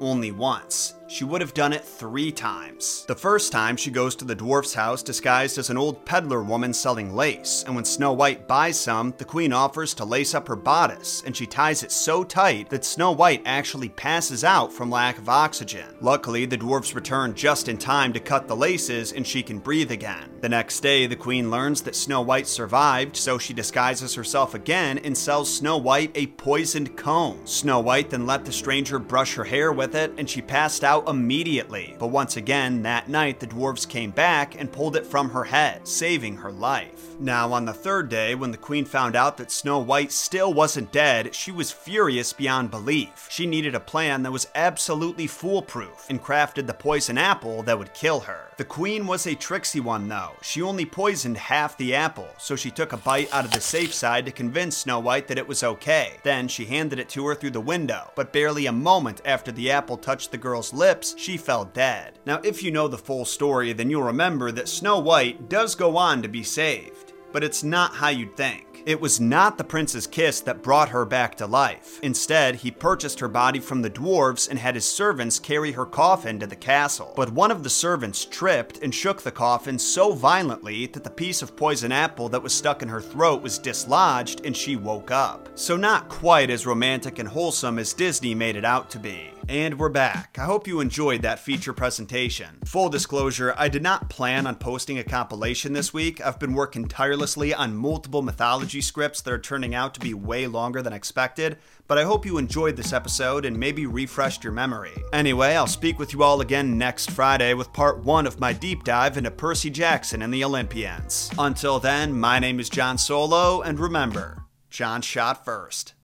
Only 0.00 0.32
once 0.32 0.94
she 1.10 1.24
would 1.24 1.40
have 1.40 1.52
done 1.54 1.72
it 1.72 1.84
three 1.84 2.30
times. 2.30 3.04
The 3.08 3.16
first 3.16 3.50
time, 3.50 3.76
she 3.76 3.90
goes 3.90 4.14
to 4.16 4.24
the 4.24 4.36
dwarf's 4.36 4.74
house 4.74 5.02
disguised 5.02 5.58
as 5.58 5.68
an 5.68 5.76
old 5.76 6.04
peddler 6.04 6.40
woman 6.40 6.72
selling 6.72 7.12
lace, 7.16 7.64
and 7.66 7.74
when 7.74 7.84
Snow 7.84 8.12
White 8.12 8.46
buys 8.46 8.78
some, 8.78 9.12
the 9.18 9.24
queen 9.24 9.52
offers 9.52 9.92
to 9.94 10.04
lace 10.04 10.36
up 10.36 10.46
her 10.46 10.54
bodice, 10.54 11.24
and 11.26 11.36
she 11.36 11.46
ties 11.46 11.82
it 11.82 11.90
so 11.90 12.22
tight 12.22 12.70
that 12.70 12.84
Snow 12.84 13.10
White 13.10 13.42
actually 13.44 13.88
passes 13.88 14.44
out 14.44 14.72
from 14.72 14.88
lack 14.88 15.18
of 15.18 15.28
oxygen. 15.28 15.96
Luckily, 16.00 16.46
the 16.46 16.56
dwarfs 16.56 16.94
return 16.94 17.34
just 17.34 17.68
in 17.68 17.76
time 17.76 18.12
to 18.12 18.20
cut 18.20 18.46
the 18.46 18.54
laces 18.54 19.12
and 19.12 19.26
she 19.26 19.42
can 19.42 19.58
breathe 19.58 19.90
again. 19.90 20.30
The 20.40 20.48
next 20.48 20.78
day, 20.78 21.08
the 21.08 21.16
queen 21.16 21.50
learns 21.50 21.82
that 21.82 21.96
Snow 21.96 22.20
White 22.20 22.46
survived, 22.46 23.16
so 23.16 23.36
she 23.36 23.52
disguises 23.52 24.14
herself 24.14 24.54
again 24.54 24.98
and 24.98 25.18
sells 25.18 25.52
Snow 25.52 25.76
White 25.76 26.12
a 26.14 26.28
poisoned 26.28 26.96
comb. 26.96 27.44
Snow 27.48 27.80
White 27.80 28.10
then 28.10 28.26
let 28.26 28.44
the 28.44 28.52
stranger 28.52 29.00
brush 29.00 29.34
her 29.34 29.44
hair 29.44 29.72
with 29.72 29.96
it, 29.96 30.12
and 30.16 30.30
she 30.30 30.40
passed 30.40 30.84
out 30.84 30.99
out 31.00 31.08
immediately. 31.08 31.96
But 31.98 32.08
once 32.08 32.36
again, 32.36 32.82
that 32.82 33.08
night, 33.08 33.40
the 33.40 33.46
dwarves 33.46 33.88
came 33.88 34.10
back 34.10 34.58
and 34.58 34.72
pulled 34.72 34.96
it 34.96 35.06
from 35.06 35.30
her 35.30 35.44
head, 35.44 35.86
saving 35.86 36.36
her 36.36 36.52
life. 36.52 37.09
Now, 37.22 37.52
on 37.52 37.66
the 37.66 37.74
third 37.74 38.08
day, 38.08 38.34
when 38.34 38.50
the 38.50 38.56
queen 38.56 38.86
found 38.86 39.14
out 39.14 39.36
that 39.36 39.50
Snow 39.50 39.78
White 39.78 40.10
still 40.10 40.54
wasn't 40.54 40.90
dead, 40.90 41.34
she 41.34 41.52
was 41.52 41.70
furious 41.70 42.32
beyond 42.32 42.70
belief. 42.70 43.28
She 43.30 43.44
needed 43.44 43.74
a 43.74 43.80
plan 43.80 44.22
that 44.22 44.32
was 44.32 44.48
absolutely 44.54 45.26
foolproof 45.26 46.06
and 46.08 46.22
crafted 46.22 46.66
the 46.66 46.72
poison 46.72 47.18
apple 47.18 47.62
that 47.64 47.78
would 47.78 47.92
kill 47.92 48.20
her. 48.20 48.48
The 48.56 48.64
queen 48.64 49.06
was 49.06 49.26
a 49.26 49.34
tricksy 49.34 49.80
one, 49.80 50.08
though. 50.08 50.32
She 50.40 50.62
only 50.62 50.86
poisoned 50.86 51.36
half 51.36 51.76
the 51.76 51.94
apple, 51.94 52.28
so 52.38 52.56
she 52.56 52.70
took 52.70 52.94
a 52.94 52.96
bite 52.96 53.32
out 53.34 53.44
of 53.44 53.50
the 53.50 53.60
safe 53.60 53.92
side 53.92 54.24
to 54.24 54.32
convince 54.32 54.78
Snow 54.78 54.98
White 54.98 55.28
that 55.28 55.38
it 55.38 55.48
was 55.48 55.62
okay. 55.62 56.14
Then 56.22 56.48
she 56.48 56.64
handed 56.64 56.98
it 56.98 57.10
to 57.10 57.26
her 57.26 57.34
through 57.34 57.50
the 57.50 57.60
window, 57.60 58.12
but 58.14 58.32
barely 58.32 58.64
a 58.64 58.72
moment 58.72 59.20
after 59.26 59.52
the 59.52 59.70
apple 59.70 59.98
touched 59.98 60.30
the 60.30 60.38
girl's 60.38 60.72
lips, 60.72 61.14
she 61.18 61.36
fell 61.36 61.66
dead. 61.66 62.18
Now, 62.24 62.40
if 62.42 62.62
you 62.62 62.70
know 62.70 62.88
the 62.88 62.96
full 62.96 63.26
story, 63.26 63.74
then 63.74 63.90
you'll 63.90 64.04
remember 64.04 64.50
that 64.52 64.70
Snow 64.70 64.98
White 64.98 65.50
does 65.50 65.74
go 65.74 65.98
on 65.98 66.22
to 66.22 66.28
be 66.28 66.42
saved 66.42 67.09
but 67.32 67.44
it's 67.44 67.62
not 67.62 67.94
how 67.94 68.08
you'd 68.08 68.36
think. 68.36 68.66
It 68.86 69.00
was 69.00 69.20
not 69.20 69.58
the 69.58 69.64
prince's 69.64 70.06
kiss 70.06 70.40
that 70.40 70.62
brought 70.62 70.88
her 70.88 71.04
back 71.04 71.36
to 71.36 71.46
life. 71.46 72.00
Instead, 72.02 72.56
he 72.56 72.70
purchased 72.70 73.20
her 73.20 73.28
body 73.28 73.60
from 73.60 73.82
the 73.82 73.90
dwarves 73.90 74.48
and 74.48 74.58
had 74.58 74.74
his 74.74 74.86
servants 74.86 75.38
carry 75.38 75.72
her 75.72 75.84
coffin 75.84 76.38
to 76.40 76.46
the 76.46 76.56
castle. 76.56 77.12
But 77.14 77.32
one 77.32 77.50
of 77.50 77.62
the 77.62 77.70
servants 77.70 78.24
tripped 78.24 78.78
and 78.78 78.94
shook 78.94 79.20
the 79.20 79.30
coffin 79.30 79.78
so 79.78 80.12
violently 80.12 80.86
that 80.86 81.04
the 81.04 81.10
piece 81.10 81.42
of 81.42 81.56
poison 81.56 81.92
apple 81.92 82.28
that 82.30 82.42
was 82.42 82.54
stuck 82.54 82.82
in 82.82 82.88
her 82.88 83.02
throat 83.02 83.42
was 83.42 83.58
dislodged 83.58 84.46
and 84.46 84.56
she 84.56 84.76
woke 84.76 85.10
up. 85.10 85.48
So, 85.54 85.76
not 85.76 86.08
quite 86.08 86.48
as 86.50 86.66
romantic 86.66 87.18
and 87.18 87.28
wholesome 87.28 87.78
as 87.78 87.92
Disney 87.92 88.34
made 88.34 88.56
it 88.56 88.64
out 88.64 88.88
to 88.90 88.98
be. 88.98 89.30
And 89.48 89.78
we're 89.78 89.88
back. 89.88 90.36
I 90.38 90.44
hope 90.44 90.68
you 90.68 90.80
enjoyed 90.80 91.22
that 91.22 91.40
feature 91.40 91.72
presentation. 91.72 92.58
Full 92.64 92.88
disclosure, 92.88 93.54
I 93.56 93.68
did 93.68 93.82
not 93.82 94.08
plan 94.08 94.46
on 94.46 94.56
posting 94.56 94.98
a 94.98 95.04
compilation 95.04 95.72
this 95.72 95.92
week. 95.92 96.24
I've 96.24 96.38
been 96.38 96.54
working 96.54 96.86
tirelessly 96.86 97.52
on 97.52 97.74
multiple 97.74 98.22
mythology 98.22 98.80
scripts 98.80 99.20
that 99.22 99.32
are 99.32 99.38
turning 99.38 99.74
out 99.74 99.94
to 99.94 100.00
be 100.00 100.14
way 100.14 100.46
longer 100.46 100.82
than 100.82 100.92
expected, 100.92 101.58
but 101.88 101.98
I 101.98 102.04
hope 102.04 102.24
you 102.24 102.38
enjoyed 102.38 102.76
this 102.76 102.92
episode 102.92 103.44
and 103.44 103.58
maybe 103.58 103.86
refreshed 103.86 104.44
your 104.44 104.52
memory. 104.52 104.94
Anyway, 105.12 105.56
I'll 105.56 105.66
speak 105.66 105.98
with 105.98 106.12
you 106.12 106.22
all 106.22 106.40
again 106.40 106.78
next 106.78 107.10
Friday 107.10 107.54
with 107.54 107.72
part 107.72 108.04
one 108.04 108.26
of 108.26 108.38
my 108.38 108.52
deep 108.52 108.84
dive 108.84 109.16
into 109.16 109.30
Percy 109.30 109.70
Jackson 109.70 110.22
and 110.22 110.32
the 110.32 110.44
Olympians. 110.44 111.30
Until 111.38 111.80
then, 111.80 112.12
my 112.12 112.38
name 112.38 112.60
is 112.60 112.68
Jon 112.68 112.98
Solo, 112.98 113.62
and 113.62 113.80
remember, 113.80 114.44
Jon 114.70 115.02
shot 115.02 115.44
first. 115.44 115.94